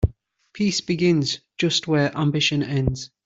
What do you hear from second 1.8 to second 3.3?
where ambition ends.